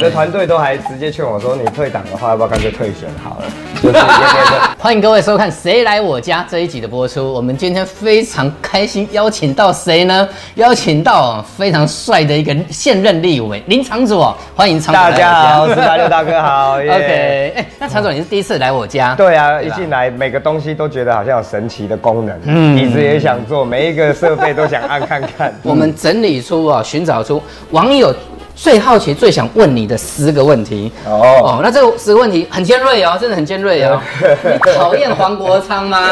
[0.00, 3.44] 我的团队都还直接劝我说：“你退党的话，要不要干脆退选好了？”
[3.82, 3.98] 就是
[4.80, 7.30] 欢迎各位收看《谁来我家》这一集的播出。
[7.30, 10.26] 我们今天非常开心，邀请到谁呢？
[10.54, 14.94] 邀请到非常帅的一个现任立委林昶佐，欢迎昶佐。
[14.94, 16.76] 大家好，我是大六大哥好。
[16.80, 19.14] OK，哎，那昶佐你是第一次来我家？
[19.16, 25.54] 对啊，一进来每个东西都觉得好像有神奇的功能，嗯，椅子也想做，每一个设备都想按看看。
[25.62, 27.42] 我们整理出啊，寻找出
[27.72, 28.14] 网友。
[28.54, 34.00] 最好奇、最想问你的十个问题哦哦，那这个十个问题很尖锐哦，真的很尖锐哦。
[34.44, 36.10] 你讨厌黄国昌吗？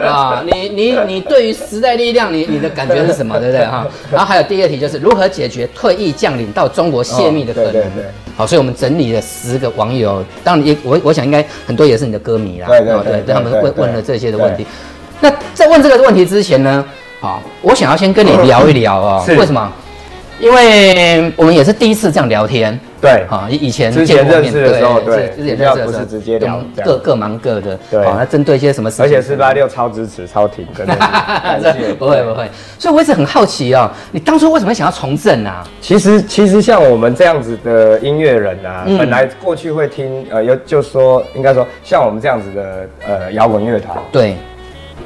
[0.00, 3.38] 啊，你你你对于时代力量，你你的感觉是什么？
[3.40, 3.86] 对不对哈？
[4.10, 7.72] 然后还有第二题就是如何解决退役将领到中国泄密的可能？
[7.72, 8.04] 对对对。
[8.36, 12.68] 好，所以我们整理了十个网友，当然也我我想应该很多也是你的歌迷啦。
[12.68, 14.64] 对对对，对他们问问了这些的问题。
[15.20, 16.84] 那在问这个问题之前呢，
[17.20, 19.72] 好，我想要先跟你聊一聊啊，为什么？
[20.40, 30.94] 因为我们也是第一次这样聊天，对，啊，以前之前认识的时候，对，之前认识不是直接聊，各各忙各的，对，那针对一些什么事情，而且四八六超支持、超挺，真的，
[31.98, 35.62] 不会不会，所以我一直很好奇啊，你当初为什么想要从政啊？
[35.80, 44.34] 其实其实像我们这样子的音乐人啊，本来过去会听，呃，有就说应该说像我们这样子的呃摇滚乐团，对。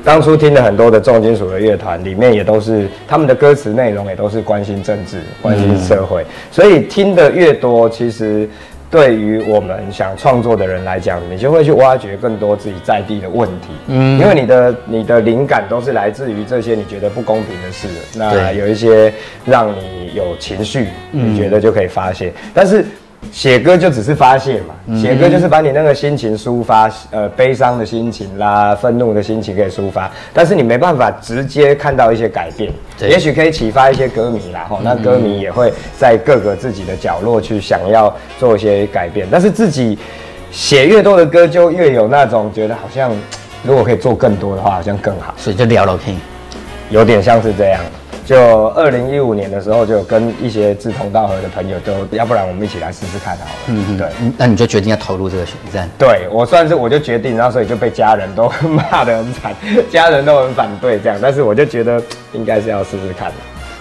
[0.03, 8.49] 当初听了很多的重金属的乐团，里面也都是他们的歌词内容也都是关心政治、关心社会，所以听得越多，其实
[8.91, 13.69] 对于我们想创作的人来讲，你就会去挖掘更多自己在地的问题。
[13.89, 19.13] 嗯，因为你的你的灵感都是来自于这些你觉得不公平的事，那有一些
[19.45, 22.85] 让你有情绪，你觉得就可以发泄，但是。
[23.35, 33.09] 写歌就只是发泄嘛，写歌就是把你那个心情抒发，呃，悲伤的心情啦，愤怒的心情可以抒发，但是你没办法直接看到一些改变，对。
[33.09, 39.99] 也许可以启发一些歌迷啦，吼，那歌迷也会在各个自己的角落去想要做一些改变，但是自己
[40.53, 43.11] 写越多的歌，就越有那种觉得好像
[43.65, 46.17] 如果可以做更多的话，好像更好，所以就聊了天，
[46.89, 47.81] 有点像是这样。
[48.25, 53.51] 就二零一五年的时候，就跟一些志同道合的朋友，就要不然我们一起来试试看好了。
[53.69, 54.09] 嗯嗯，对，
[54.39, 55.89] 那你就决定要投入这个选战？
[55.99, 59.55] 对，我算是我就决定，然后所以就被家人都 骂得很惨，
[59.91, 62.03] 家人都很反对这样，但是我就觉得
[62.33, 63.35] 应该是要试试看的。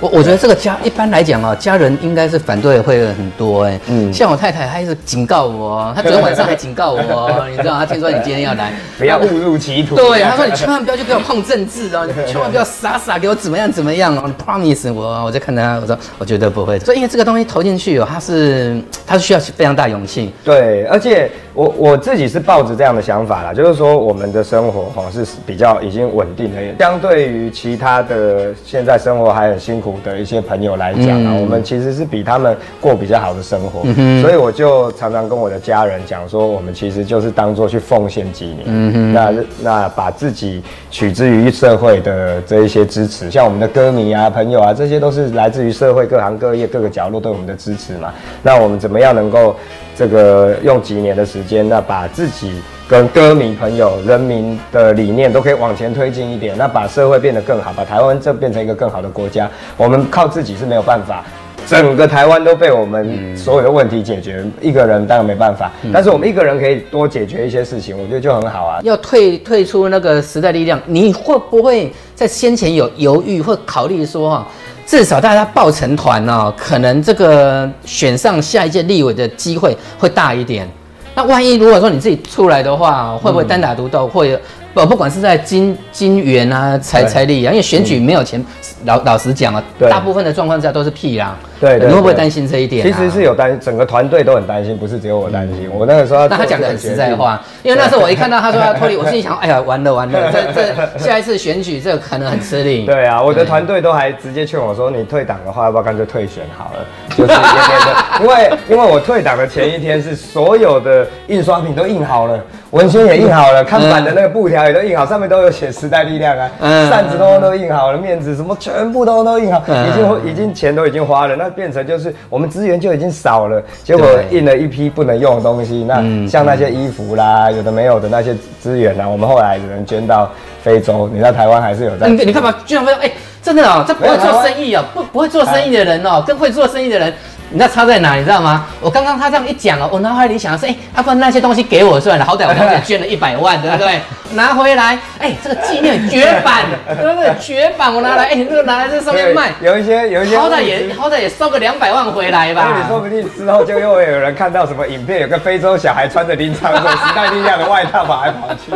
[0.04, 9.96] 我我觉得这个家一般来讲啊，家人应该是反对会很多哎，嗯，像我太太她一直警告我，她昨天晚上还警告我， 你知道，她听说你今天要来，不要误入歧途。
[9.96, 16.78] 对，她说你千万不要去给我碰政治哦，你千万不要傻傻给我怎么样怎么样哦，你 promise 我，我就看她，我说我绝对不会。
[16.80, 18.78] 所以因为这个东西投进去哦，它是
[19.08, 20.34] 它是需要非常大勇气。
[20.44, 29.94] 对，而且我我自己是抱着这样的想法啦，就是说我们的生活哈是比较已经稳定的，相对于其他的现在生活还很辛苦。
[30.04, 33.84] 的一些朋友来讲啊，我们其实是比他们过比较好的生活，
[34.22, 48.12] 所以我就常常跟我的家人讲说，我们其实就是当做去奉献几年，那那把自己取之于社会的这一些支持，像我们的歌迷啊、朋友啊，这些都是来自于社会各行各业各个角落对我们的支持嘛。
[48.42, 49.56] 那我们怎么样能够
[49.96, 52.54] 这个用几年的时间，那把自己。
[52.86, 59.50] 跟歌迷朋友、人民的理念都可以往前推进一点，那把社会变得更好，把台湾这变成一个更好的国家。
[59.78, 61.24] 我们靠自己是没有办法，
[61.66, 65.72] 整个台湾都被我们所有的问题解决，嗯、一个人当然没办法。
[65.84, 68.82] 嗯、但是我们一个人可以多解决一些事情，我觉得就很好啊。
[68.84, 74.48] 要退退出那个时代力量，你会不会在先前有犹豫或考虑说哈，
[74.86, 80.70] 至少大家抱成团哦，可能这个选上下一届立委的机会会大一点。
[81.16, 84.08] 那万一如果说你自己出来的话，会不会单打独斗？
[84.08, 84.40] 会
[84.74, 88.44] 不不管是在金金元啊、财财力啊，因为选举没有钱。
[88.86, 91.38] 老老实讲啊，大部分的状况下都是屁啦。
[91.62, 92.86] 对，你会不会担心这一点？
[92.86, 95.70] 其实是有担心，整个团队都很担心，不是只有我担心。
[95.72, 102.86] 我那个时候，那他讲的很实在话，因为那时候我一看到他说要脱离， 我心里想，哎呀，完了完了，这这下一次选举这可能很吃力。
[102.86, 106.86] 对啊，我的团队都还直接劝我说，你退党的话，要不要干脆退选好了？
[107.16, 112.40] 就是一天的因为因为我退档的前一天是所有的印刷品都印好了，
[112.72, 130.30] 文宣也印好了，看板的那个布条也都印好，上面都有写时代力量啊，扇子都都印好了，面子什么全部都都印好，已经已经钱都已经花了，那变成就是我们资源就已经少了，结果印了一批不能用的东西，那像那些衣服啦，有的没有的那些资源呢，我们后来只能捐到
[130.62, 131.10] 非洲。
[131.14, 133.12] 你在台湾还是有在，你你看嘛，捐到非洲，哎，
[133.44, 137.14] 真的哦，这不会做生意哦，不不会做生意的人哦，跟会做生意的人。
[137.54, 138.16] 你知道差在哪？
[138.16, 138.66] 你知道吗？
[138.82, 144.02] 我刚刚他这样一讲哦，我脑海里想的是，哎、欸，阿、啊、不那些东西给我算了，好歹我当时捐了一百万，对不对？
[144.34, 146.64] 拿回来，哎、欸，这个纪念绝版，
[147.00, 147.32] 对不对？
[147.40, 152.76] 绝版，我拿来，哎、欸，这个拿来这上面卖，有一些有一些，好歹也好歹也收个两百万回来吧。
[152.82, 158.72] 你说不定之后就又会有人看到什么影片，有个非洲小孩穿着林长佐时代力量的外套跑来跑去。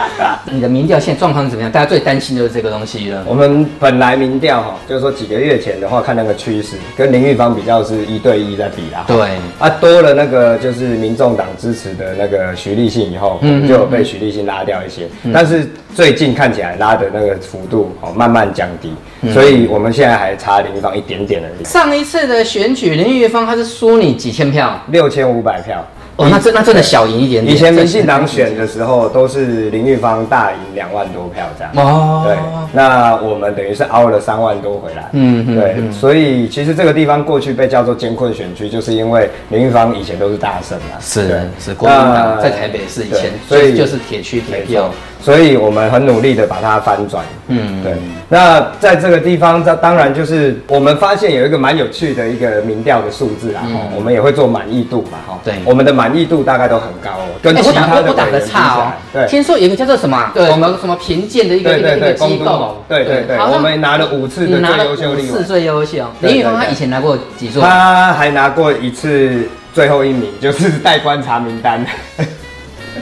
[0.50, 1.70] 你的民调现在状况怎么样？
[1.70, 3.22] 大家最担心的就是这个东西了。
[3.26, 9.04] 我们本来民调哈，就是说几个月前的话，看那个趋势，跟林玉芳比较是一对一在比啦。
[9.06, 9.16] 对
[9.58, 15.68] 啊，多了那个就是民众党支持的那个徐立信以后，嗯，就有被徐立信拉掉一些，嗯、但是。
[15.94, 21.64] 最近看起来拉的那个幅度哦，慢慢降低，嗯、所以我们现在还差林玉芳一点点而已。
[21.64, 24.80] 上一次的选举，林玉芳他是输你几千票？
[24.86, 25.86] 六千五百票。
[26.16, 27.56] 哦，那真那真的小赢一点点。
[27.56, 31.72] 以前民进党选的时候，都是林玉芳大赢两万多票这样。
[31.76, 32.36] 哦，对，
[32.72, 35.08] 那我们等于是凹了三万多回来。
[35.12, 40.98] 嗯嗯，对，所以其实这个地方过去被叫做艰困选区，就是因为林玉芳以前都是大胜嘛。
[41.00, 44.90] 是是，国民党在台北市以前，所以就是铁区铁票。
[45.22, 47.24] 所以我们很努力的把它翻转。
[47.46, 47.94] 嗯，对。
[48.28, 53.62] 那在这个地方，这当然就是我们发现有一个蛮有趣的一个民调的数字啊。
[53.94, 55.38] 我们也会做满意度嘛，哈。
[55.44, 55.54] 对。
[55.64, 58.92] 我们的满意度大概都很高哦，跟其他的不打的差哦。
[59.12, 59.26] 对。
[59.26, 60.30] 听说有一个叫做什么？
[60.34, 60.50] 对。
[60.50, 62.82] 我们什么评鉴的一个一个一个机构。
[62.88, 63.36] 对对对。
[63.38, 65.16] 我们拿了五次的最优秀。
[65.20, 66.04] 四最优秀。
[66.20, 67.62] 林宇峰他以前拿过几座？
[67.62, 71.84] 他还拿过一次最后一名，就是待观察名单。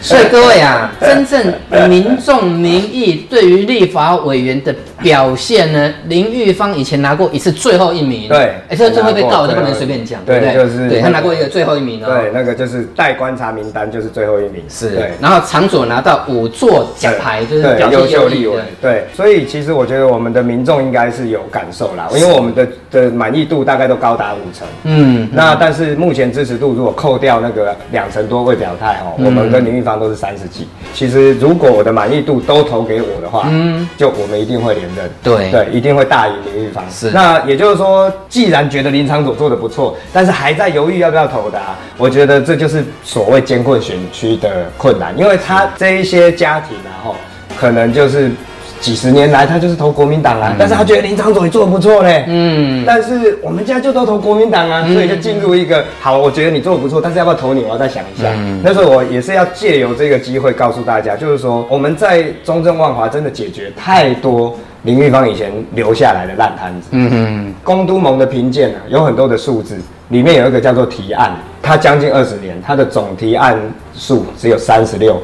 [0.01, 8.29] 所以各位啊，真正民众民意对于立法委员的表现呢，林玉芳以前拿过一次最后一名。
[8.29, 10.55] 对，而且最后被告的，不能随便讲，对不对？
[10.55, 12.07] 就是，对他拿过一个最后一名哦。
[12.09, 14.63] 对，那个就是待观察名单，就是最后一名。
[14.69, 15.11] 是，对。
[15.21, 18.57] 然后长佐拿到五座奖牌，就是优秀立委。
[18.81, 24.67] 对，所以其实我觉得我们的民众应该是有感受啦，因为我们的的满意度大概都高达五成。
[24.85, 25.29] 嗯。
[25.33, 30.69] 那但是目前支持度如果扣掉那个两成多未表态哦，我们跟林玉芳都是三十几。
[30.93, 35.11] 其实如果我的满意度都投给我的话，嗯，就我们一定会连任。
[35.23, 36.85] 对对，一定会大赢林玉芳。
[36.91, 37.11] 是。
[37.11, 47.17] 那也就是说，既然觉得林长佐做的不错，但是还在犹豫要不要投的啊，我觉得这就是所谓艰困选区的困难，因为他这一些家庭然后
[47.59, 48.31] 可能就是。
[48.81, 58.29] 几十年来，他就是投国民党啊，但是他觉得林长佐也做得不错嘞，嗯，但是我们家就都投国民党啊，所以就进入一个好，我觉得你做的不错，但是要不要投你，我要再想一下。
[58.35, 66.89] 嗯那时候我也是要借由这个机会告诉大家，就是说我们在中正万华真的解决太多林玉芳以前留下来的烂摊子。
[66.93, 69.79] 嗯嗯，公都盟的评鉴啊，有很多的数字，
[70.09, 73.59] 里面有一个叫做提案，它将近二十年，它的总提案
[73.95, 75.21] 数只有三十六。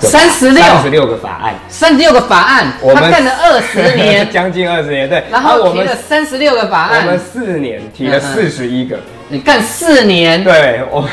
[0.00, 5.22] 三十六，三十六个法案，三十六个法案，他干了二十年， 将近二十年，对。
[5.30, 8.98] 然后提了三十六个法案，我们四年提了四十一个。
[9.28, 11.08] 你干四年，对我。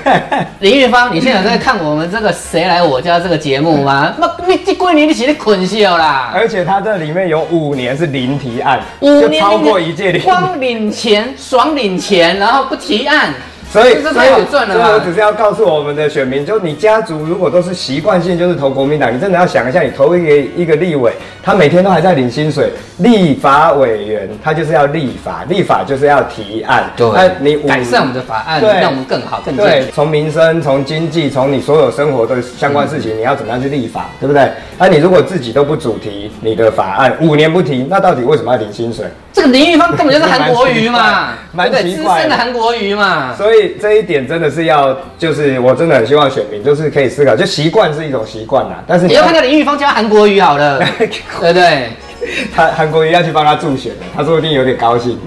[0.60, 4.14] 林玉芳，你现在有在看我们这个谁来我家这个节目吗？
[4.18, 6.32] 那你这过年你写的捆笑啦。
[6.34, 13.34] 而且他这里面有五年是零提案，五年超过一届，光领钱，爽领钱，然后不提案。
[13.70, 14.28] 所以，所以，所以
[14.68, 34.50] 我只是要告诉我们的选民，就你家族如果都是习惯性就是投国民党，你真的要想一下，你投一个一个立委，他每天都还在领薪水，立法委员他就是要立法，立法就是要提案，对，那你改善我们的法案，对，让我们更好，更对，从民生，从经济，从你所有生活的相关事情，你要怎么样去立法，对不对？
[34.78, 39.06] 那你如果自己都不主提你的法案，五年不提，那到底为什么要领薪水？
[39.32, 43.34] 这个林玉芳根本就是韩国瑜嘛，蛮奇怪，资深的韩国瑜嘛。
[43.36, 48.82] 所以这一点真的是要，就是我真的很希望选民就是可以思考，就习惯是一种习惯啦。
[48.86, 51.90] 但是你要看到林玉芳加韩国瑜好了，对不对？
[52.54, 55.18] 他韩国瑜要去帮他助选了，他说不定有点高兴。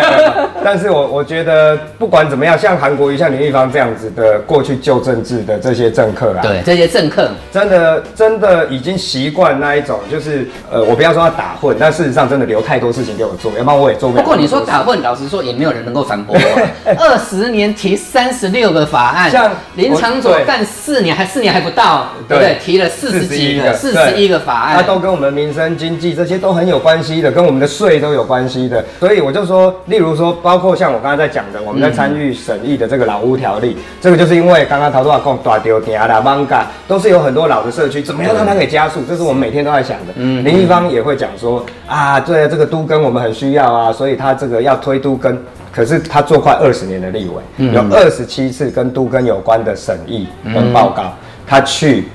[0.62, 14.22] 但是我我觉得不管怎么样，像韩国瑜、像林玉芳这样子的过去旧政治的这些政客啊，对这些政客，真的真的已经习惯那一种，就是呃，我不要说他打混，但事实上真的留太多事情给我做，要不然我也做不了。
[14.22, 16.36] 不过你说打混，老实说也没有人能够反驳。
[16.98, 22.58] 二十年提三十六个法案，像林长佐干四年还四年还不到，对不对？
[22.62, 28.84] 提了四十几个、四十一个法案，他都跟我们民生经济这些都很有关系的，跟我们的税都有关系的。
[28.98, 30.36] 所以我就说，例如说。
[30.42, 39.02] 包括像我刚才在讲的，我们在参与审议的这个老屋条例，嗯、这个就是因为刚刚陶多瓦讲大丢田啦、艋舺，都是有很多老的社区，怎么样让它可以加速？
[39.06, 40.14] 这是我们每天都在想的。
[40.16, 45.38] 嗯，林玉芳也会讲说啊，对啊，这个都跟我们很需要啊，所以他这个要推都跟，
[45.70, 51.12] 可是他做快二十年的立委，嗯、有二十七次跟都跟有关的审议跟报告，嗯、
[51.46, 52.08] 他去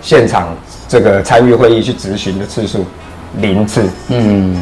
[0.00, 0.54] 现场
[0.88, 2.84] 这个参与会议去质询的次数
[3.40, 4.56] 零次，嗯，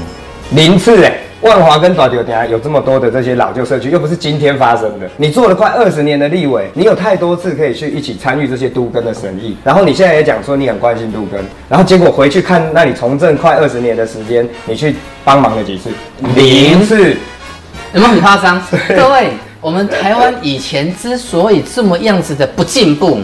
[0.52, 1.20] 零次哎、欸。
[1.40, 5.06] 万华跟大稻埕有这么多的这些老旧社区，又不是今天发生的。
[5.18, 11.38] 你做了快二十年的立委，你有太多次可以去一起参与这些都更的审议，然后你现在也讲说你很关心都更，
[11.68, 15.90] 然后结果回去看那你从政快二十年的时间，你去帮忙了几次？
[16.34, 17.10] 零次，
[17.92, 18.58] 有没有很夸张？
[18.96, 19.28] 各位，
[19.60, 23.20] 我们台湾以前之所以这么样子的不进步，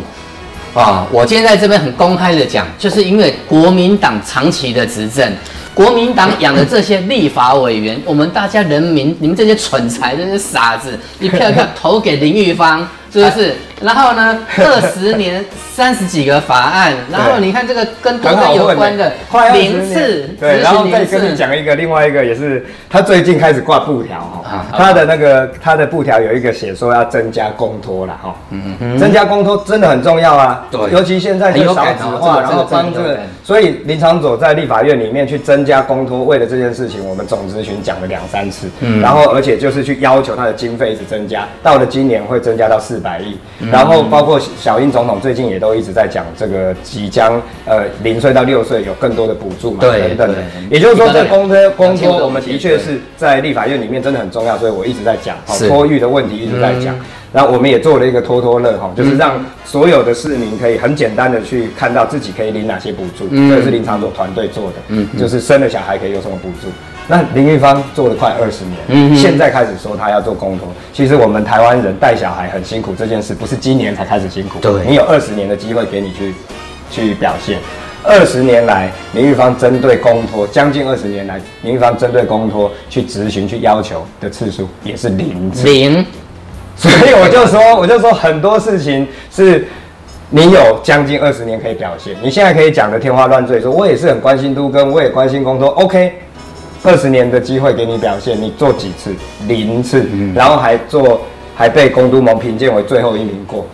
[0.74, 5.32] 啊，我今天在这边很公开的讲，就是因为国民党长期的执政。
[5.72, 13.56] 国民党养的这些立法委员，我们大家人民，你们这些蠢材，这些傻子，一票一票投给林玉芳，是不是？
[13.80, 19.10] 然后呢，二十年 三十几个法案，然后你看这个跟都更有关的
[19.52, 43.38] 名次，对，然后再跟你讲一个，另外一个也是他最近开始挂布条哈，他的那个他的布条有一个写说要增加公托了哈，嗯嗯，增加公托真的很重要啊，对，尤其现在就少子化，然后帮这个，所以林长佐在立法院里面去增加公托，为了这件事情，我们总咨询讲了两三次，嗯，然后而且就是去要求他的经费一直增加，到了今年会增加到四百亿。
[43.70, 50.42] 然后包括小英总统最近也都一直在讲这个即将呃零岁到六岁有更多的补助嘛，对等等的。
[50.70, 56.94] 也就是说，这公车公托我们的确是在立法院里面真的很重要，所以我一直在讲好托育的问题一直在讲。
[57.32, 66.66] 然后我们也做了一个托托乐哈，就是让所有的市民可以很简单的去看到自己可以领哪些补助，这是林长佐团队做的，嗯，就是生了小孩可以有什么补助。
[67.10, 76.32] 那林玉芳做了快二十年，嗯，现在开始说他要做公托，其实我们台湾人带小孩很辛苦，这件事不是今年才开始辛苦，对，你有二十年的机会给你去
[76.88, 77.58] 去表现。
[78.02, 86.06] 二十年来，林玉芳针对公托，将近二十年来，林玉芳针对公托去质询、去要求的次数也是零次零，
[86.76, 89.66] 所以我就说，我就说很多事情是
[90.30, 96.12] 你有将近二十年可以表现，你现在可以讲的天花乱坠，说我也是很关心都跟，我也关心公托，OK。
[96.82, 99.14] 二十年的机会给你表现，你做几次？
[99.46, 101.20] 零次，嗯、然后还做，
[101.54, 103.66] 还被公都盟评鉴为最后一名过。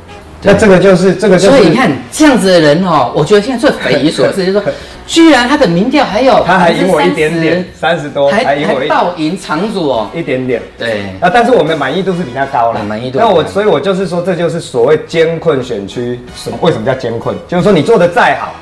[0.43, 1.57] 那这个就是这个就是。
[1.57, 4.63] 所以你看这样子的人哦，我觉得现在最匪夷所思， 就是说，
[5.07, 10.61] 居然他的民调还有他还赢我一点点，三十多，还还倒赢场主哦，一点点。
[10.79, 13.19] 对啊，但是我们满意度是比他高了，满意度。
[13.19, 16.21] 那我所以，我就是说，这就是所谓艰困选区。
[16.37, 16.59] 什么？
[16.61, 17.35] 为什么叫艰困？
[17.49, 18.53] 就是说你做的再好。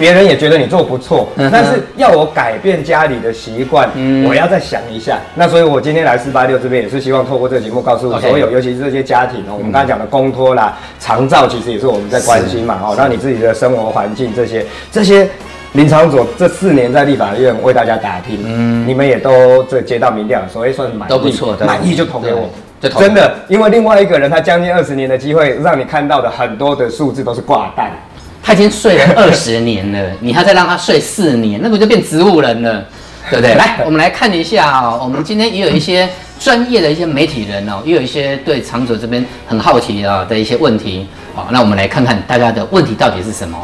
[0.00, 5.18] 别人也觉得你做不错，但是要我改变家里的习惯，嗯、我要再想一下。
[5.34, 12.80] 那所以，我今天来四八六这边也是希望透过这个节目告诉所有尤其是这些家庭哦，我们刚才讲的公托啦、长照，其实也是我们在关心嘛。
[12.82, 15.28] 哦，让你自己的生活环境这些这些，
[15.72, 22.48] 林长佐这四年在立法院为大家打拼，嗯，你们也都这接到民调，所以算满意，都不错，满意就投给我。
[22.98, 27.90] 真的，因为另外一个人他将近二十年的机会，让你看到的很多的数字都是挂蛋。
[28.50, 32.84] 他已经睡了二十年了，你还再让他睡四年，那不就变植物人了，
[33.30, 33.54] 对不对？
[33.54, 36.08] 来，我们来看一下啊，我们今天也有一些
[36.40, 43.56] 专业的一些媒体人哦，也有一些对长佐这边很好奇啊的一些问题，好，那我们来看看大家的问题到底是什么。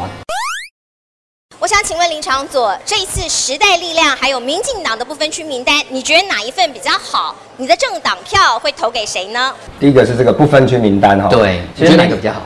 [1.59, 7.35] 我想请问林长佐，这一次时代力量还有民进党的不分区名单，你觉得哪一份比较好？
[7.57, 9.53] 你的政党票会投给谁呢？
[9.81, 12.41] 第一个是这个不分区名单哈，对，你觉得哪个比较好？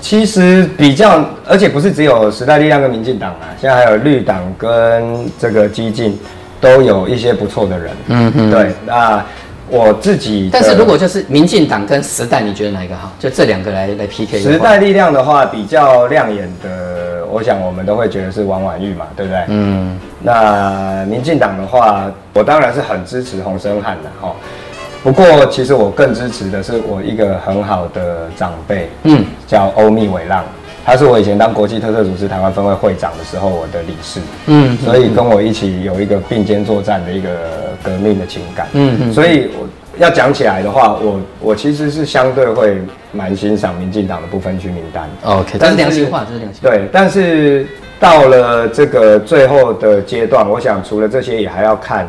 [0.00, 6.18] 其实比较，而且不是只有时代力量跟民进党啊，现在还有绿党跟这个激进，
[6.60, 7.92] 都有一些不错的人。
[8.08, 8.72] 嗯嗯，对。
[8.86, 9.24] 那
[9.68, 13.12] 我自己，但是如果就是民进党跟时代，你觉得哪一个好？
[13.20, 14.40] 就这两个来来 PK。
[14.40, 19.44] 时代力量的话，比较亮眼的，我想我们都会觉得是王婉玉嘛，对不对？
[19.48, 19.96] 嗯。
[20.22, 24.34] 那民进党的话，我当然是很支持洪生汉的哈。
[25.02, 30.44] 不过，其实我更支持的是我一个很好的长辈，嗯，叫欧密伟浪，
[30.84, 37.30] 他是我以前当国际特色组织台湾分会会长的时候我的理事，嗯，所以跟我一起有一个并肩作战的一个
[37.82, 39.66] 革命的情感，嗯嗯，所以我
[39.98, 42.78] 要讲起来的话，我我其实是相对会
[43.10, 47.66] 蛮欣赏民进党的不分区名单，OK，但是良心话，这是良心话，对，但是
[47.98, 52.06] 到了这个最后的阶段，我想除了这些，也还要看。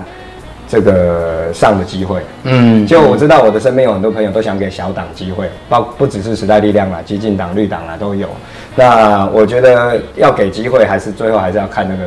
[0.72, 8.30] 这个上的机会，嗯，就我知道我的身边有很多朋友都想给小党机会，包不只是时代力量啦，激进党、绿党啦都有。
[8.74, 12.04] 那我觉得要给机会，还是最后还是要看那个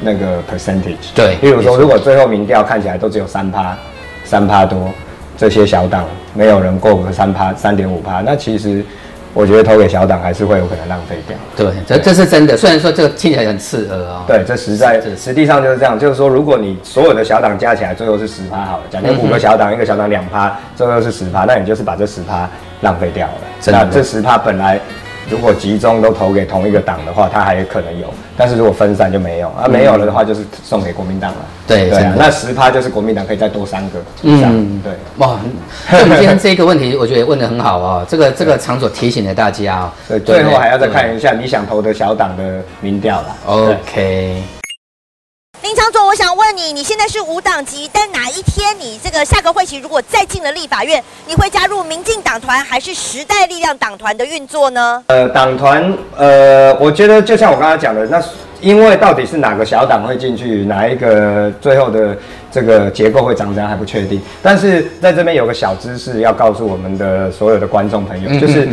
[0.00, 1.10] 那个 percentage。
[1.12, 3.76] 对，例如说，如果最后民调看起来都只有三趴、
[4.22, 4.92] 三趴多，
[5.36, 6.04] 这些小党
[6.34, 8.84] 没有人过个三趴、三点五趴，那其实。
[9.34, 11.36] 我觉得投给小党还是会有可能浪费掉。
[11.56, 12.56] 对，这这是真的。
[12.56, 14.22] 虽然说这个听起来很刺耳啊。
[14.26, 15.98] 对，这实在，实际上就是这样。
[15.98, 22.48] 就是说，如果你所有的小党加起来最后是十趴好了，假设五个小党，一个小党两趴，最后是十趴，那你就是把这十趴
[22.82, 23.32] 浪费掉了。
[23.66, 24.80] 那这十趴本来
[25.30, 29.48] 如果集中都投给同一个党的话，他还可能有；但是如果分散就没有。
[29.48, 31.38] 啊，没有了的话，就是送给国民党了。
[31.66, 34.50] 对对啊，那十趴就是国民党可以再多三个以上。
[34.52, 34.92] 嗯，对。
[35.18, 35.38] 哇，
[35.90, 38.06] 那我们今天这个问题，我觉得问的很好哦。
[38.08, 39.92] 这个这个场所提醒了大家哦。
[40.08, 43.36] 对，最后还要再看一下你想投的小党的民调啦。
[43.46, 44.42] OK。
[45.74, 55.02] 林昶佐，我想问你，你现在是无党籍，但哪一天你这个下个会期如果再进了立法院，你会加入民进党团还是时代力量党团的运作呢？
[55.08, 58.22] 呃，党团，呃，我觉得就像我刚才讲的，那
[58.60, 62.16] 因为到底是哪个小党会进去，哪一个最后的
[62.52, 64.22] 这个结构会长怎样还不确定。
[64.40, 68.68] 但是在这边有个小知识要告诉我们的所有的观众朋友，嗯、就是。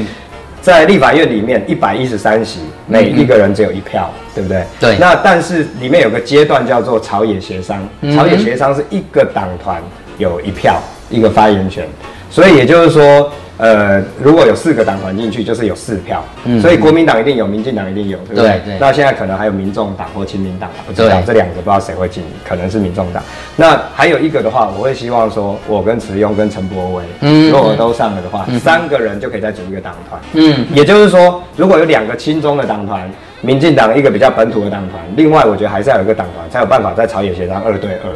[0.61, 4.63] 在立法院里面，一百一十三席，每一个人只有一票，嗯、对不对？
[4.79, 4.97] 对。
[4.99, 9.81] 那但是里面有个阶段叫做朝野协商，嗯、朝野协商是一个党团
[10.17, 11.85] 有一票，一个发言权，
[12.29, 13.31] 所以也就是说。
[13.57, 18.43] 呃，如果有四个党团进去，就是有四票，嗯，所以国民党一定有，民进党一定有，对不对？
[18.43, 18.77] 对，对。
[18.79, 23.21] 那现在可能还有民众党或亲民党，不知道对这两个不知道谁会进，可能是民众党。
[23.55, 33.07] 那还有一个的话，我会希望说，我跟慈庸跟陈柏威，嗯，如果都上了的话，嗯、三个人就可以再组一个党团，嗯，也就是说，如果有两个亲中的党团，
[33.41, 38.09] 民进党一个比较本土的党团，另外我觉得还是要有一个党团，才有办法在朝野协商二对二。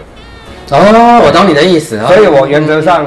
[0.71, 3.05] 哦，我懂你的意思，所以我原则上。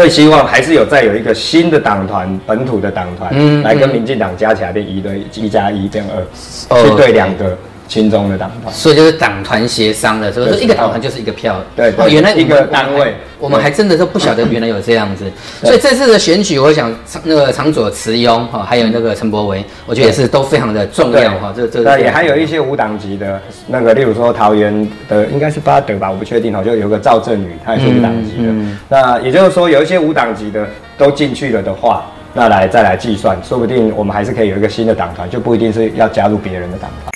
[0.00, 7.56] 会希望还是有再有一个新的党团，本土的党团，嗯，来跟民进党加起来变一对一加一变二，去对两个。
[7.90, 11.60] 亲中的党团，所以就是党团协商的，所以说一个党团就是一个票。
[11.74, 15.24] 对，哦，原来一个单位，我们还真的都不晓得原来有这样子。
[15.64, 16.94] 所以这次的选举，我想
[17.24, 21.52] 那个长佐慈庸哈，还有那个陈柏维，我觉得也是都非常的重要哈。
[21.54, 28.52] 这这那也还有一些无党籍的，那个例如说桃园的应该是巴德吧，我不确定哈，就有个赵振宇，他也是无党籍的。
[28.88, 30.64] 那也就是说，有一些无党籍的
[30.96, 37.10] 都进去了的话，那来再来计算，说不定我们还是可以有一个新的党团，就不一定是要加入别人的党团。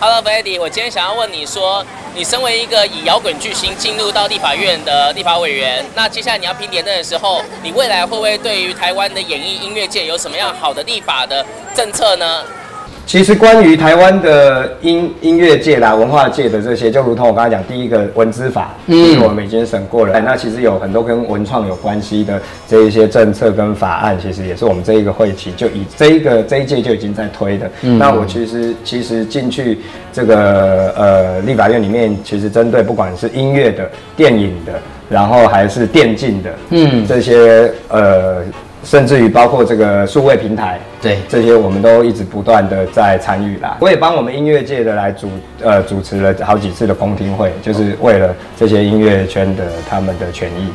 [0.00, 12.44] Hello，Freddy，我今天想要问你说，你身为一个以摇滚巨星进入到立法院的立法委员，那接下来你要拼连任的时候，你未来会不会对于台湾的演艺音乐界有什么样好的立法的政策呢？
[13.08, 20.20] 其实关于台湾的音音乐界啦、文化界的这些，就如同我刚才讲，第一个文字法，嗯，我们已经审过了。
[20.20, 22.38] 那其实有很多跟文创有关系的
[22.68, 27.70] 这一些政策跟法案，其实也是我们这一个会期就以这一个这一届就已经在推的。
[27.80, 29.78] 嗯，那我其实其实进去
[30.12, 34.74] 这个呃立法院里面，其实针对不管是音乐的、电影的，
[35.08, 38.42] 然后还是电竞的，嗯，这些呃。
[38.84, 43.76] 甚至于包括这个数位平台，对这些我们都一直不断的在参与啦。
[43.80, 45.28] 我也帮我们音乐界的来主
[45.60, 50.72] 呃主持了好几次的公听会，就是为了这些音乐圈的他们的权益。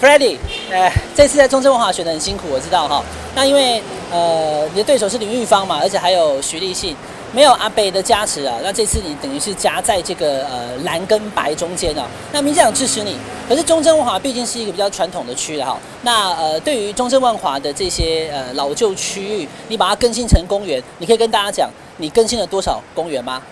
[0.00, 0.36] Freddy，
[0.70, 3.02] 呃，这次在中正文化选的很辛苦，我知道哈。
[3.34, 6.96] 那因为呃你的对手是林玉芳嘛，而且还有徐立信。
[7.32, 12.06] 没有阿北的加持啊，那这次你等于是夹在这个呃蓝跟白中间啊。
[12.32, 13.16] 那民进党支持你，
[13.48, 15.78] 可是中正万华毕竟是一个比较传统的区哈。
[16.02, 23.42] 那呃，对于中正万华的这些呃老旧区域，你把它更新成公园，你可以跟大家讲，你更新了多少公园吗？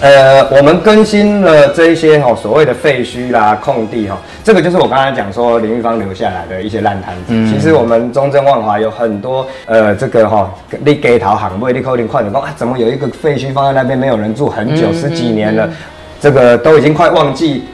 [0.00, 7.22] 呃，我们更新了这一些哈、哦、所谓的废墟啦、空地哈、哦，这个就是我刚才讲说林玉芳留下来的一些烂摊子。
[7.28, 10.48] 嗯、其实我们中正万华有很多呃这个哈，
[10.84, 15.72] 你街头巷尾，你可能快点说啊，怎么有一个废墟放在那边没有人住很久、嗯、十几年了，嗯、
[16.20, 17.64] 这个都已经快忘记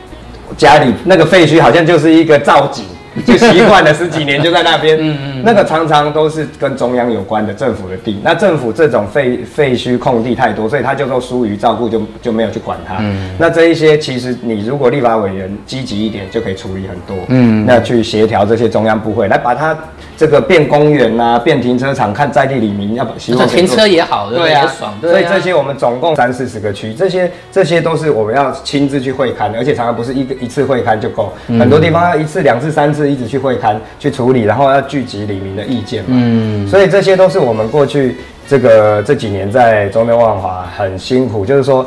[0.57, 2.87] 家里那个废墟好像就是一个造景。
[3.27, 12.96] 就习惯了十几年就在那边，嗯嗯，那个常常都是跟中央有关的政府的地，那政府这种废废墟空地太多，所以他就说疏于照顾，就就没有去管它。
[13.01, 17.22] 嗯，那这一些其实你如果立法委员积极一点，就可以处理很多。
[17.29, 19.77] 嗯，那去协调这些中央部会来把它
[20.16, 24.94] 这个变公园啊，变停车场，看在地里民要希望停车也好，对啊，爽。
[25.03, 33.01] 所以这些我们总共三四十个区，这些这些都是我们要亲自去会勘，而且常常不是一个一次会勘就够，很多地方要一次、两次、三次。
[33.10, 36.10] 一直去会勘去处理，然后要聚集里民的意见嘛。
[36.10, 41.44] 嗯，所以这些都是我们过去这个这几年在中正万华很辛苦。
[41.44, 41.86] 就是说，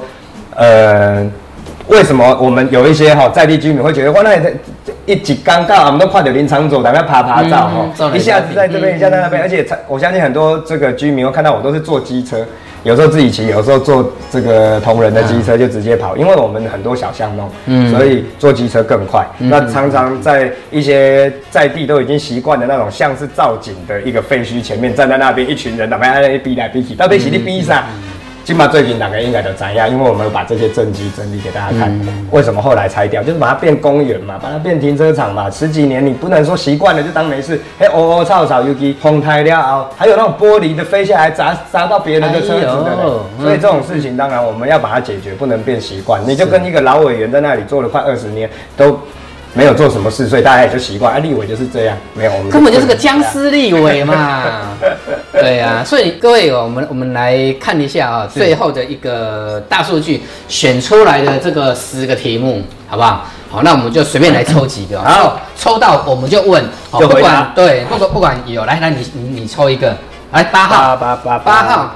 [0.56, 1.26] 呃，
[1.88, 4.36] 为什么我们有一些哈在地居民会觉得，哇，那
[5.06, 12.46] 一挤尴尬，我们都快点林昶佐，大家爬爬照哈，嗯、一下子在这边，一下在那边，而且我相信很多这个居民会看到我都是坐机车。
[12.86, 19.26] 有时候自己骑，有时候坐这个同仁的机车就直接跑，因为我们很多小巷弄，嗯，所以坐机车更快。
[19.40, 27.86] 嗯、那常常在一些在地都已经习惯的那种像是造景的一个废墟前面站在那边，一群人，哪怕在那逼来逼去，到底是你逼啥？
[28.46, 31.90] 金马最近大概应该都知样，因为我们有把这些证据整理给大家看。
[31.90, 33.24] 嗯、为什么后来拆掉？
[33.24, 35.50] 就是把它变公园嘛，把它变停车场嘛。
[35.50, 37.60] 十几年你不能说习惯了就当没事。
[37.80, 43.20] 嘿，哦哦，吵吵，尤其风台了，还有那种玻璃的飞下来砸砸到别人的车子的。
[43.42, 46.22] 所以这种事情当然我们要把它解决，不能变习惯。
[46.24, 49.00] 你就跟一个老委员在那里做了快二十年都。
[49.56, 51.14] 没有做什么事，所以大家也就习惯。
[51.14, 54.44] 啊，立委就是这样，没有我们根本就是个僵尸立委嘛。
[55.32, 63.26] 对啊，所以各位，我们我们来看一下啊，最后的一个大数据选出来的这个十个题目，好不好？
[63.50, 65.02] 好，那我们就随便来抽几个。
[65.02, 66.62] 好，抽到我们就问，
[67.00, 69.96] 就不管对，不管不管有来来，你你你抽一个，
[70.34, 71.96] 来八号，八八八号。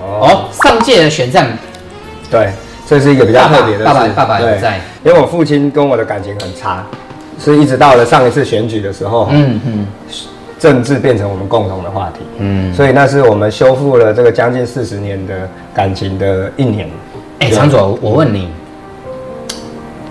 [0.00, 1.56] 哦，上届的选战，
[2.30, 2.50] 对。
[2.86, 6.84] 这是一个比较特别的事，爸爸爸爸也在，因为我父亲跟我的感情很差，
[7.40, 9.86] 是一直到了上一次选举的时候，嗯嗯，
[10.58, 16.86] 政治变成我们共同的话题，嗯，所以那是我们修复了这个将近四十年的感情的一年。
[17.38, 18.50] 哎，昶佐，我问你，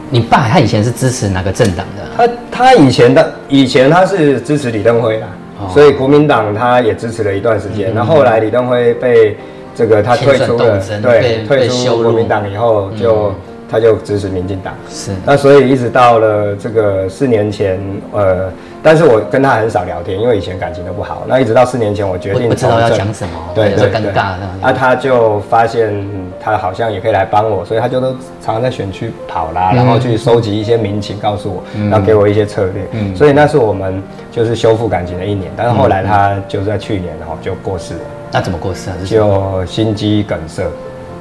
[0.09, 2.03] 你爸他以前是支持哪个政党的？
[2.17, 5.27] 他他以前的以前他是支持李登辉的，
[5.71, 9.37] 所以国民党他也支持了一段时间，然后后来李登辉被。
[9.75, 13.35] 这个他退出了，对，退出国民党以后就、嗯、
[13.73, 14.71] 他就支持民进党。
[14.87, 17.79] 是，那所以一直到了这个四年前，
[18.11, 18.51] 呃，
[18.83, 21.23] 但是我跟他很少聊天，因为以前感情都不好。
[21.27, 24.69] 那一直到四年前，我决定不知道要讲什么，对，对，对，尴尬那。
[24.69, 25.91] 啊，他就发现
[26.39, 32.83] 他好像也可以来帮我，所以他就都常常在选区跑啦，嗯、然后去收集一些民情，告诉我，嗯、然后给我一些策略。
[32.91, 33.99] 嗯，所以那是我们
[34.31, 35.51] 就是修复感情的一年。
[35.57, 37.99] 但是后来他就在去年然后就过世了。
[38.31, 38.95] 那怎么过世啊？
[39.05, 40.63] 就心肌梗塞，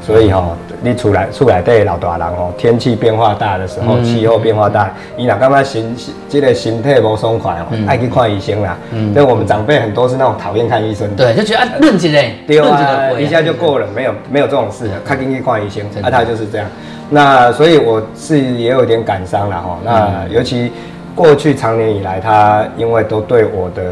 [0.04, 5.96] 所以哈、喔，你出来出来对老大人哦、喔，天气变化大的时候，气、嗯、候变化大，伊若感觉心
[6.28, 8.76] 这个身体不爽快哦、喔，爱、嗯、去看医生啦。
[8.90, 15.82] 嗯，所以我们长辈很多是那种讨厌看医生的，对，就觉得啊，论起来，对啊，一下就过了，没有没有这种事，赶紧去看医生。
[16.00, 16.66] 那、啊、他就是这样。
[17.08, 19.78] 那所以我是也有点感伤了哈。
[19.84, 20.72] 那尤其
[21.14, 23.82] 过去长年以来，他因为都对我的。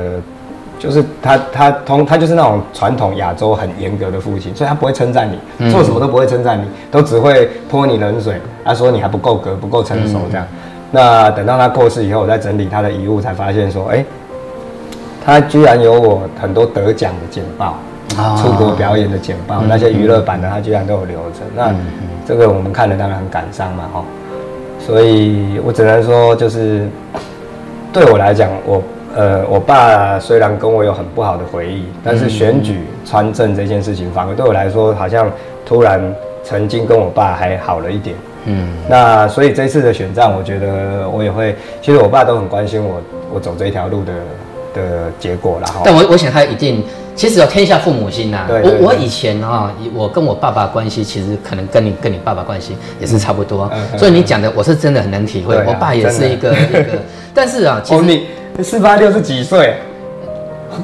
[0.81, 10.47] 就是他，他通他就是那种传统亚洲很严格的父亲，所以他不会称赞你，做什么都不会称赞你，都只会泼你冷水，他说你还不够格，不够成熟这样。
[10.90, 14.03] 那等到他过世以后，我再整理他的遗物，才发现说，哎，
[15.23, 17.77] 他居然有我很多得奖的简报，
[18.38, 21.40] 出国表演的简报，那些娱乐版的他居然都有留着。
[21.55, 21.75] 那
[22.27, 24.03] 这个我们看了当然很感伤嘛，哈。
[24.79, 26.88] 所以我只能说，就是
[27.93, 28.83] 对我来讲，我。
[29.16, 35.31] 呃，我爸虽然跟我有很不好的回忆，但是选举参政这件事情，反而对我来说，好像
[35.66, 36.01] 突然
[36.44, 38.16] 曾经跟我爸还好了一点。
[38.46, 43.03] 嗯，那所以这次的选战，我觉得我也会，其实我爸都很关心我，
[43.35, 44.12] 我走这一条路的
[44.75, 45.68] 的结果啦。
[45.85, 46.83] 但我我想他一定，
[47.14, 55.57] 其实有天下父母心呐、我我以前啊，我跟我爸爸关系其实可能跟你跟你爸爸关系也是差不多，嗯、所以你讲的我是真的很能体会。
[55.57, 56.99] 啊、我爸也是一个一个，
[57.35, 58.20] 但是啊，其实。
[58.62, 59.75] 四八六是几岁？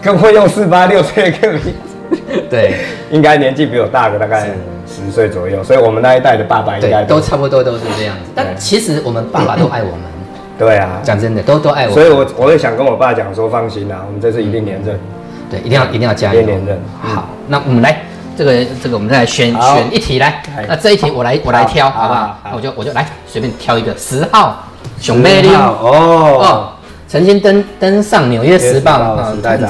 [0.02, 2.40] 更会用四八六这个名字？
[2.48, 2.74] 对，
[3.10, 4.48] 应该年纪比我大个大概
[4.86, 8.30] 十岁左右，所以我们那一代的爸爸应该都差不多都是这样子。
[8.34, 10.00] 但其实我们爸爸都爱我们。
[10.58, 11.94] 对啊，讲真的，都都爱我們。
[11.94, 14.98] 所以我我也想跟我爸讲说，放心啦，我们这次一定连任。
[15.50, 16.42] 对，一定要一定要加油。
[16.42, 16.80] 连任。
[17.00, 18.02] 好，那我们来
[18.36, 20.42] 这个这个，我们再来选选一题来。
[20.68, 22.38] 那这一题我来我来挑，好不好？
[22.44, 24.64] 那我就我就来随便挑一个十号
[25.00, 26.72] 熊妹丽哦。
[27.08, 29.64] 曾经登登上《纽约时报》啊，《杂志》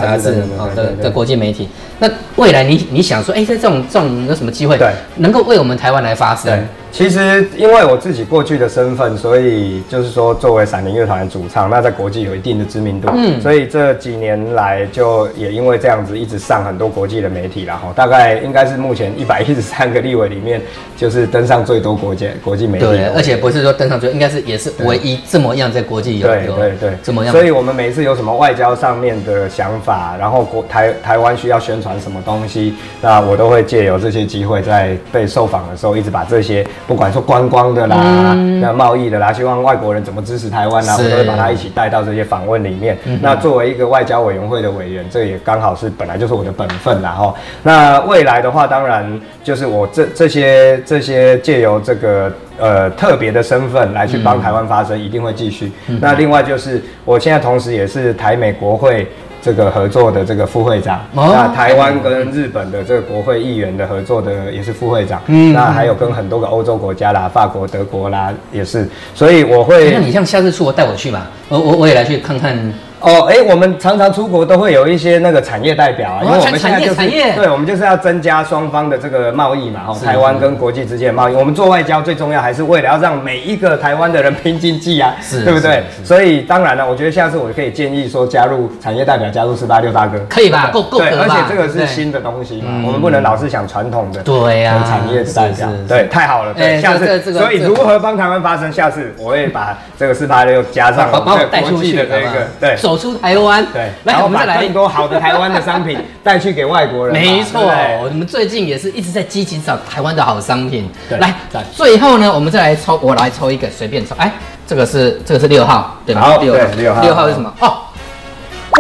[0.61, 1.69] 啊的的国际媒体。
[1.99, 6.67] 那未来你你想说，哎，在这种这种有什么机会，对，能够为我们台湾来发声？
[6.93, 13.11] 其实，因为我自己过去的身份，所以就是说，作为闪灵乐团的主唱，那在国际有一定的知名度。
[13.15, 17.93] 嗯，所以这几年来，就也因为这样子，一直上很多国际的媒体了哈。
[17.95, 20.59] 大概应该是目前一百一十三个立委里面，
[20.97, 22.87] 就是登上最多国际国际媒体。
[22.87, 27.31] 对，而且不是说登上最，应该是也是唯一这么样在国际有对对对这么样。
[27.31, 37.67] 所以我们每次有什么外交上面的想法，然后国台台湾需要宣传什么东西，那我都会借由这些机会，在被受访的时候，一直把这些不管说观光。
[37.67, 42.97] 的啦，那贸易的啦，希望外国人怎么支持台湾啦，我都会把它一起带到这些访问里面。
[43.21, 47.35] 那作为一个外交委员会的委员，这也刚好是本来就是我的本分啦哈。
[47.63, 55.71] 那未来的话，当然就是我这这些这些借由这个呃特别的身份来去帮台湾发声，一定会继续。
[56.01, 59.07] 那另外就是我现在同时也是台美国会。
[59.47, 72.59] 这个合作的这个副会长，哦、那台湾跟日本的这个国会议员的合作的也是副会长，嗯，那还有跟很多个欧洲国家啦，法国、德国啦也是，所以我会，那你像下次出国带我去嘛，我我我也来去看看
[73.01, 85.85] 哦，哎，我们常常出国都会有一些那个产业代表啊，因为我们现在就是对，我们就是要增加双方的这个贸易嘛，哦，台湾跟国际之间的贸易，我们做外交最重要还是为了要让每一个台湾的人拼经济啊，是，对不对？
[86.03, 90.71] 所以当然了，我觉得下次我可以建议说加入产业代表，加入四八六大哥，可以吧？
[90.73, 98.73] 够够对，而且这个是新的东西嘛，我们不能老是想传统的，对呀，产业代表，对，太好了，对，下次，所以如何帮台湾发声？
[98.73, 103.67] 下次我会把这个四八六加上，把我带出去的这个，对，走出台湾。
[103.73, 107.13] 对，然后我们再来更多好的台湾的商品 带去给外国人。
[107.13, 107.61] 没错，
[108.05, 110.89] 我们最近也是一直在积极找台湾的好商品。
[111.19, 111.35] 来，
[111.75, 114.15] 最后呢，我们再来抽，我来抽一个，随便抽。
[114.19, 114.33] 哎，
[114.69, 116.39] 这个是这个是六号，对吧？
[116.41, 117.53] 六号，六号，六号是什么？
[117.59, 117.79] 哦，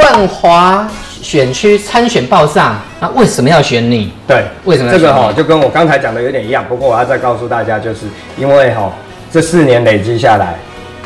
[0.00, 0.88] 万华
[1.20, 4.12] 选区参选报上，那为什么要选你？
[4.28, 4.92] 对，为什么？
[4.92, 8.06] 这个哈就跟我刚才讲的有点一样，不过我要再告诉大家，就是
[8.38, 8.92] 因为哈
[9.32, 10.54] 这四年累积下来，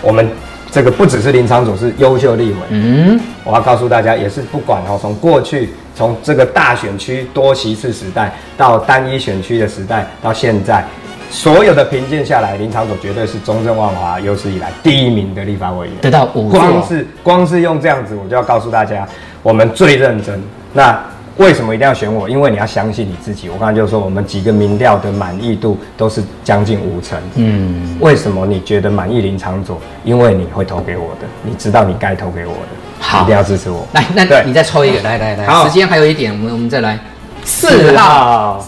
[0.03, 0.31] 我们。
[0.73, 10.85] 这个不只是林昶佐是优秀立委，嗯，我要告诉大家，也是不管哦，从过去从这个大选区多席次时代，到单一选区的时代，到现在，
[11.31, 16.61] 所有的评鉴下来，林昶佐绝对是中正万华有史以来第一名的立法委员，得到五座。
[16.61, 19.07] 光是光是用这样子，我就要告诉大家，
[19.43, 20.41] 我们最认真。
[20.73, 20.99] 那。
[21.41, 22.29] 为什么一定要选我？
[22.29, 23.49] 因为你要相信你自己。
[23.49, 27.19] 我刚才就说，我们几个民调的满意度都是将近五成。
[27.37, 29.81] 嗯，为什么你觉得满意林长佐？
[30.05, 33.89] 因为你会投给我的，你知道你该投给我的，好，一定要支持我。
[33.95, 36.99] 来，那对你再抽一个，来来来，好，时间还有一点，我们我们再来
[37.43, 38.63] 四号。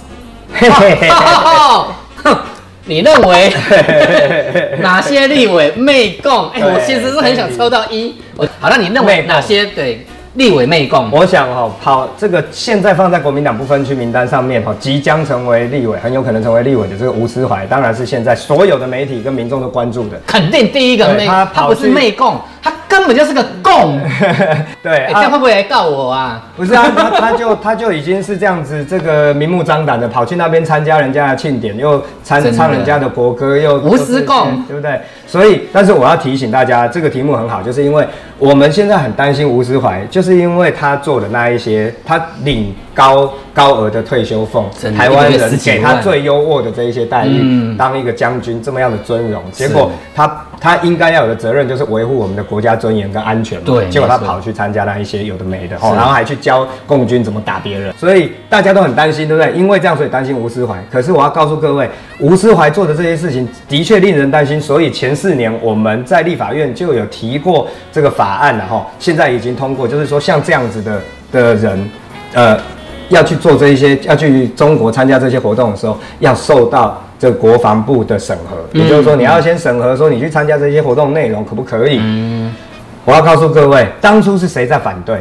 [0.55, 1.11] 嘿嘿嘿，
[2.87, 3.53] 你认为
[4.81, 6.49] 哪些立委媚共？
[6.53, 8.15] 哎，我其实是很想抽到一。
[8.35, 10.07] 我好，那你认为哪些对？
[10.35, 24.01] 立委媚共，我想哈、喔，跑这个现在放在国民党不分区名单上面哈，即将成为立委，很有可能成为立委的这个吴思怀，当然是现在所有的媒体跟民众都关注的，肯定第一个媚，他他不是媚共，他根本就是个共，
[24.83, 26.45] 对，欸、这样会不会来告我啊？
[26.57, 35.01] 不是啊，他他就他就已经是这样子，这个明目张胆的跑去那边参加人家的庆典，又参唱人家的国歌，又无私共，对不对？
[35.27, 38.07] 所以，但是我要提醒大家，这个题目很好，就是因为
[38.39, 50.31] 我们现在很担心吴思怀，就是因为他做的那一些，他领高高额的退休俸，台湾人给他最优渥的这一些待遇，嗯、当一个将军这么样的尊荣，结果他。
[50.63, 53.62] 他应该要有的责任就是维护我们的国家尊严跟安全嘛。
[53.65, 59.53] 对，结果他跑去参加那一些有的没的，然后还去教共军怎么打别人，所以大家都很担心，对不对？
[59.53, 60.77] 因为这样，所以担心吴思怀。
[60.91, 64.61] 可是我要告诉各位，吴思怀做的这些事情的确令人担心。
[64.61, 71.91] 所以前四年我们在立法院就有提过这个法案了哈，现在已经通过，就是说像这样子的的人，
[72.35, 72.59] 呃，
[73.09, 77.03] 要去做这一些，要去中国参加这些活动的时候，要受到。
[77.23, 82.01] 这国防部的审核，也就是说，你要先审核，说你去参加这些活动内容可不可以？
[82.01, 82.53] 嗯，
[83.05, 85.19] 我要告诉各位，当初是谁在反对？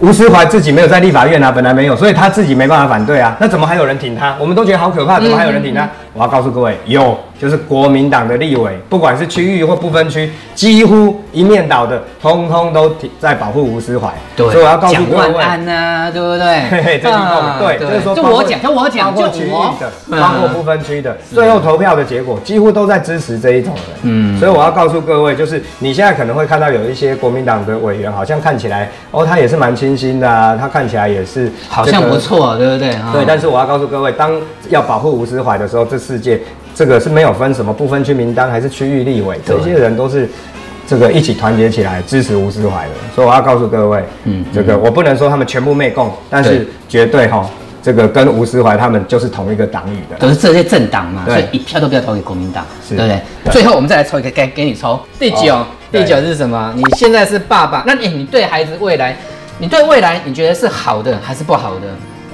[0.00, 3.36] 吴思怀自己没有在立法院啊，本来没有，所以他自己没办法反对啊。
[3.38, 4.34] 那怎么还有人挺他？
[4.38, 5.88] 我们都觉得好可怕，怎么还有人挺他？
[6.14, 7.16] 我要告诉各位，有。
[7.42, 14.08] 就是国民党的立委，不管是区域或不分区，几乎一面倒的，通通都在保护吴思怀。
[14.36, 16.60] 对，所以我要告诉各位，安啊，对不对？
[16.70, 17.10] 嘿嘿，这
[17.58, 23.82] 对，就是说，就我讲，就我讲，就区域的，包括不分区的，最后投票的结果几乎都在支持这一种人。
[24.02, 32.96] 嗯，所以我要告诉各位，就是你现在可能会看到有一些国民党的委员，好像看起来哦，他也是蛮清新的啊，他看起来也是好像不错，对不对？
[33.12, 34.30] 对，但是我要告诉各位，当
[34.68, 36.40] 要保护吴思怀的时候，这世界。
[36.74, 40.26] 这个是没有分什么不分区名单还是区域立委，这些人都是
[40.86, 47.46] 这个一起团结起来支持吴思怀的，所以我要告诉各位，嗯，这个我不能说他们全部媚共，但是绝对哈，
[47.82, 53.20] 这个跟吴思怀他们就是同一个党羽的，都是这些政党嘛，所以一票都不要投给国民党，对不对？
[53.52, 54.98] 最后我们再来抽一个，给给你抽。
[55.18, 55.62] 第九，
[55.92, 56.72] 第九是什么？
[56.74, 59.14] 你现在是爸爸，那你你对孩子未来，
[59.58, 61.86] 你对未来你觉得是好的还是不好的？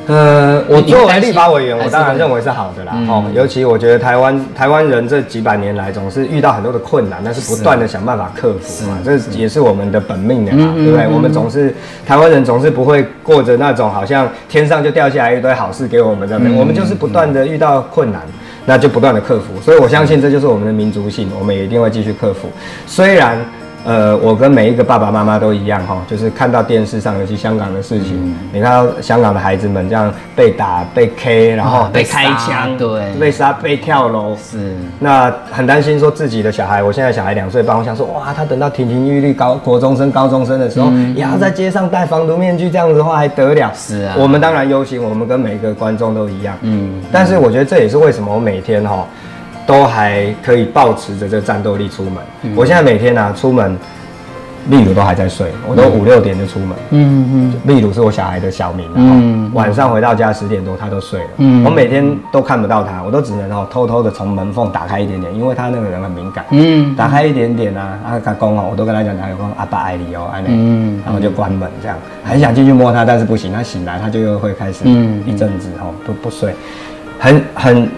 [0.09, 2.95] 呃，我作为立法委员，我当然认为是好的啦。
[3.07, 11.07] 哦，尤其我觉得台湾台湾人这几百年来总是遇到很多的困难，但是不断的想办法克服嘛，这也是我们的本命的嘛，对不对？
[11.07, 11.75] 我们总是
[12.07, 18.23] 台湾人总是不会过着那种好像天上就掉下来一堆好事给我们的，我们就是不断的遇到困难，
[18.65, 19.61] 那就不断的克服。
[19.63, 22.49] 所以我相信这就是我们的民族性，我们也一定会继续克服。
[22.87, 23.39] 虽然。
[23.85, 34.75] 呃，我跟每一个爸爸妈妈都一样哈，就是看到电视上，尤其香港的事情，嗯、你看到香港的孩子们这样被打、被 K，然后被开枪，对，被杀、被跳楼，是。
[34.99, 43.73] 那很担心说自己的小孩，我现在小孩两岁半，我想说，哇，他等到亭亭玉立高国中生、高中生的时候，嗯、也要在街上戴防毒面具，这样子的话还得了？
[43.75, 44.15] 是啊。
[44.19, 47.01] 我们当然忧心，我们跟每一个观众都一样，嗯。
[47.11, 49.07] 但是我觉得这也是为什么我每天哈。
[49.69, 52.15] 都还可以保持着这个战斗力出门。
[52.41, 53.77] 嗯、我现在每天呢、啊、出门，
[54.71, 56.71] 例如都还在睡，我都五六点就出门。
[56.89, 61.27] 嗯嗯，秘鲁是我小孩的小名，嗯晚上回到家十点多他都睡了。
[61.37, 61.63] 嗯。
[61.65, 66.47] 我每天都看不到他，我都只能哦偷偷的从门缝打开一点点，因为他那个人很敏感。
[66.51, 76.55] 嗯打开一点点啊，啊，他公哦，我都跟他讲，他有公阿爸爱你哦，爱你，嗯然后就关门这样，很想进去摸他，但是不行，他醒来他就又会开始嗯一阵子哦不不睡，
[77.19, 77.91] 很很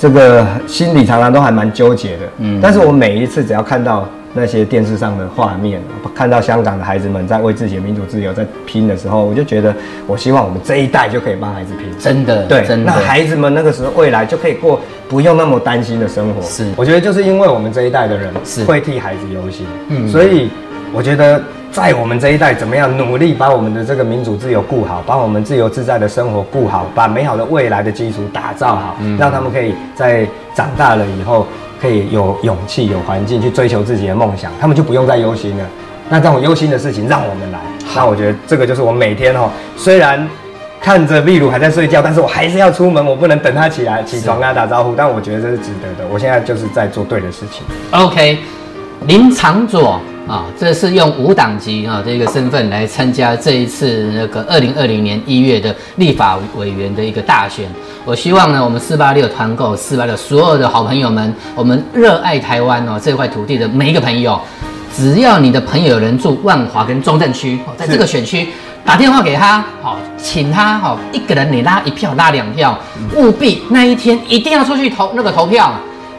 [0.00, 2.58] 这个心里常常都还蛮纠结的，嗯。
[2.62, 5.82] 但是我每一次只要看到那些电视上的画面，
[6.14, 9.74] 看到香港的孩子们在为自己的民主自由在拼的时候，我就觉得，
[10.06, 12.92] 我希望我们这一代就可以帮孩子拼，真的，对，那。
[12.92, 16.40] 孩子们那个时候未来就可以过不用那么担心的生活。
[16.40, 16.72] 是。
[16.76, 18.64] 我觉得就是因为我们这一代的人是。
[18.64, 20.08] 会替孩子忧心，嗯。
[20.08, 20.48] 所以
[20.94, 31.46] 我觉得在我们这一代怎么样努力把我们的这个民主自由顾好，把我们自由自在的生活顾好，把美好的未来的基础打造好，嗯让他们可以在长大了以后
[31.80, 35.64] 可以有勇气、有环境去追求自己的梦想，他们就不用再忧心了。
[36.08, 37.58] 那这种忧心的事情让我们来，
[37.94, 40.28] 那我觉得这个就是我每天哦，虽然。
[40.82, 44.94] 看着秘鲁还在睡觉，但是我还是要出门，我不能等他起来起床跟他打招呼。
[44.96, 47.62] 但我觉得这是值得的，我现在就是在做对的事情。
[47.90, 48.38] OK，
[49.06, 57.68] 林长佐啊，这是用无党籍啊这个身份来参加这一次那个二零二零年一月的立法委员的一个大选。
[58.04, 64.40] 我希望呢，我们四八六团购四八六所有的好朋友们，我们热爱台湾哦这块土地的每一个朋友，
[64.96, 68.46] 只要你的朋友有人住万华跟中正区，哦在这个选区。
[68.84, 72.78] 打电话给他，好，请他好，一个人你拉一票，拉两票，
[73.16, 75.74] 务必那一天一定要出去投那个投票，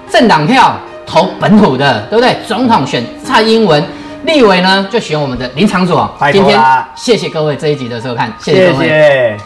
[0.09, 2.35] 政党票投本土的，对不对？
[2.45, 3.83] 总统选蔡英文，
[4.23, 6.15] 立委呢就选我们的林昶佐。
[6.19, 6.59] 拜今天
[6.95, 8.87] 谢谢各位这一集的收看，谢谢谢各位。
[8.87, 9.37] 谢，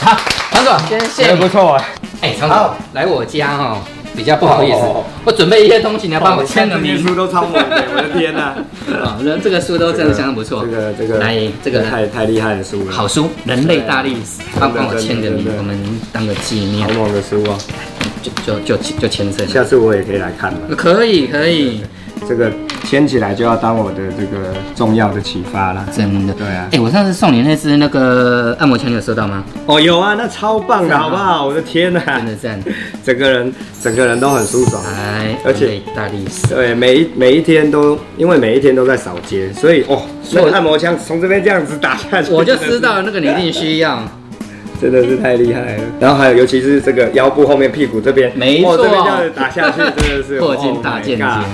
[0.00, 0.16] 好，
[0.52, 1.48] 昶佐，今天谢谢不。
[1.48, 1.84] 错啊。
[2.20, 3.78] 哎，昶佐来我家哦，
[4.16, 6.98] 比较不好意思哦，我准备一些东西，你要帮我签个名。
[6.98, 8.54] 书都超猛的，我的天呐！
[9.02, 10.64] 啊， 那这个书都真的相当不错。
[10.64, 15.78] 这个这个来这个太太厉害的书了，好书《人类大历史》，帮帮我签个名我们
[16.12, 17.56] 当个纪念好，猛的书哦，
[18.22, 19.62] 就就就就签这下。
[19.62, 20.58] 次我也可以来看了。
[20.76, 21.82] 可以可以，
[22.28, 22.50] 这个
[22.84, 25.84] 牵起来就要当我的这个重要的启发啦。
[25.90, 26.34] 真的。
[26.34, 29.42] 对啊哎，我上次送你那只那个按摩枪，你有收到吗？
[29.66, 31.46] 哦，有啊，那超棒的，好不好？
[31.46, 32.62] 我的天呐，真的赞。
[33.04, 34.82] 整个人整个人都很舒爽。
[34.84, 36.46] 哎，而且大力士。
[36.54, 44.02] 对，每一每一天都，因为每一天都在扫街，所以哦，所以我那个按摩枪从这边这样子打下去，我就知道那个你一定需要。
[44.80, 45.82] 真的是太厉害了。
[46.00, 51.44] 然后还有，尤其是这个腰部后面屁股这边，没错哦这边这样子打下去，真的是 破镜大见 Oh。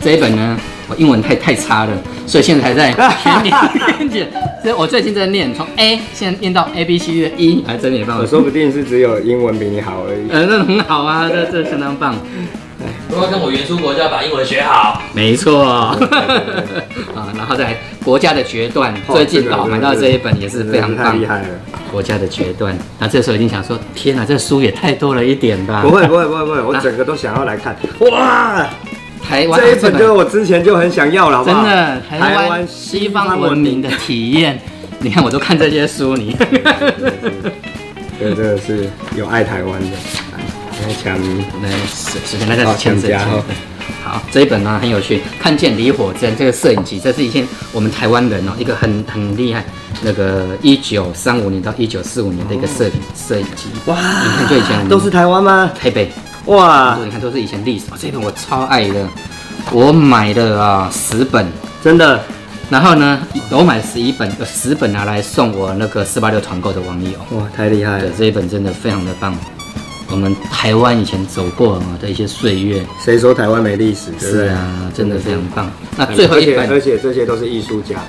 [0.00, 0.56] 这一本呢，
[0.88, 1.92] 我英文太太差了，
[2.26, 4.28] 所以现在还在学念解。
[4.62, 10.28] 所以我最近在念，从 A 现在念到 A B C 的 E，还真的也帮我我说不定是只有英文比你好而已。
[10.32, 12.16] 呃，那很好啊，这这相当棒。
[13.08, 15.02] 如果跟我原出国就要把英文学好。
[15.12, 15.96] 没错，啊，
[17.36, 21.26] 然后再来国家的决断，最近哦买到这一本也是非常棒太厉。
[21.26, 21.48] 害了。
[21.90, 25.82] 国家的决断，那这时候已经想说，天哪，这书也太多了一点吧？
[25.82, 27.76] 不会不会不会不会，我整个都想要来看。
[28.00, 28.68] 哇，
[29.28, 31.44] 台湾这一本就是我之前就很想要了？
[31.44, 34.58] 真的台湾西方文明的体验。
[35.00, 36.34] 你看，我都看这些书，你。
[38.18, 39.96] 对，这个是有爱台湾的。
[40.32, 41.14] 来，来抢。
[41.62, 43.44] 来，首首先大家好签字请假哦
[44.02, 49.62] 好，这一本呢很有趣，看见离火针这个摄影集，这是以前我们台湾人哦，一个很很厉害，
[50.02, 53.68] 那个一九三五年到一九四五年的一个摄影摄影集。
[53.84, 55.70] 哇你看就以前都是台湾吗？
[55.78, 56.10] 台北，
[56.48, 57.84] 哇，你看都是以前历史。
[57.98, 59.06] 这本我超爱的，
[59.70, 61.46] 我买了啊十本，
[61.84, 62.20] 真的
[62.70, 67.18] 然后呢，我买了十一本，有十本拿来送我那个四八六团购的网友。
[67.36, 68.10] 哇，太厉害了！
[68.16, 69.36] 这一本真的非常的棒。
[70.10, 74.10] 我们台湾以前走过啊的一些岁月，谁说台湾没历史？
[74.18, 75.70] 是啊，真的非常棒。
[75.98, 78.00] 那最后一而且而，且这些都是艺术家。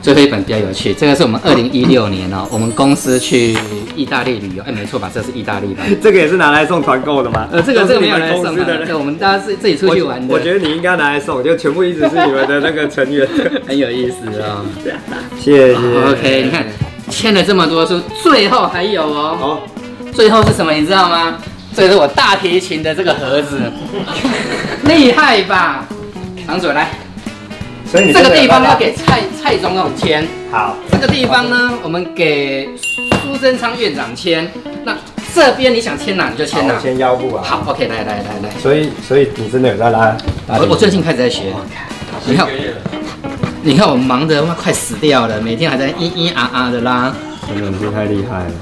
[0.00, 3.56] 最后一本比较有趣，这个是我们二零一六年哦，我们公司去
[3.96, 5.10] 意大利旅游，哎，没错吧？
[5.12, 5.82] 这是意大利吧？
[6.00, 7.48] 这个也是拿来送团购的吗？
[7.50, 13.28] 呃，这个这个没有人公送的，对，我们大家是自己出去玩的，我觉得你应该拿来送，就全部一直是你们的那个成员。
[13.66, 14.64] 很有意思啊。
[15.38, 15.74] 谢谢。
[15.74, 16.64] OK，你看
[17.10, 19.60] 签了这么多书，最后还有哦，哦，
[20.12, 20.72] 最后是什么？
[20.72, 21.36] 你知道吗？
[21.74, 23.60] 这个是我大提琴的这个盒子，
[24.86, 25.86] 厉害吧？
[26.46, 26.90] 昶佐来。
[27.90, 32.68] 所以你这个地方要要给蔡蔡总统签，好，这个地方呢，我们给
[33.22, 34.46] 苏贞昌院长签。
[34.84, 34.94] 那
[35.34, 36.82] 这边你想签哪你就签哪好我。
[36.82, 37.42] 先腰部啊。
[37.42, 40.14] 好，OK，来来来来，所以所以你真的有在拉？
[40.48, 41.44] 我我最近开始在学。
[42.26, 42.46] 你看，
[43.62, 47.14] 你看我忙得快死掉了，每天还在咿咿啊啊的拉。
[47.48, 48.52] 真的是太厉害了。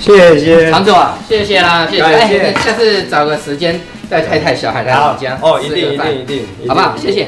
[0.00, 2.02] 谢谢常总啊，谢谢啦，谢谢。
[2.02, 6.96] 感谢哎，下次找个时间带太太小孩来我们家哦，一定一定一定，好不好？
[6.96, 7.26] 谢谢。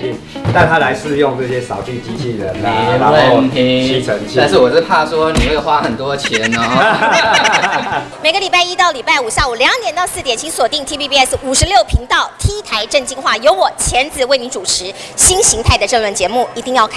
[0.54, 4.34] 带他来试用这些扫地机器人啊，然后吸尘器。
[4.36, 8.02] 但是我是怕说你会花很多钱哦。
[8.22, 16.96] 每个礼拜一到礼拜五下午两点到四点，请锁定 TVBS 五十六频道 T 台正经话，由我钱子为您主持新形态的政论节目，一定要看。